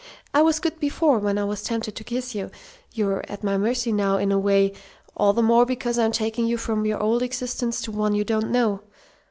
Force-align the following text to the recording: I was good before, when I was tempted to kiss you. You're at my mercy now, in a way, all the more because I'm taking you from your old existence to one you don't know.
I 0.33 0.41
was 0.41 0.57
good 0.59 0.79
before, 0.79 1.19
when 1.19 1.37
I 1.37 1.43
was 1.43 1.61
tempted 1.61 1.95
to 1.95 2.03
kiss 2.03 2.33
you. 2.33 2.49
You're 2.91 3.23
at 3.29 3.43
my 3.43 3.55
mercy 3.55 3.91
now, 3.91 4.17
in 4.17 4.31
a 4.31 4.39
way, 4.39 4.73
all 5.15 5.31
the 5.31 5.43
more 5.43 5.63
because 5.63 5.99
I'm 5.99 6.11
taking 6.11 6.47
you 6.47 6.57
from 6.57 6.87
your 6.87 6.97
old 6.97 7.21
existence 7.21 7.79
to 7.81 7.91
one 7.91 8.15
you 8.15 8.23
don't 8.23 8.49
know. 8.49 8.81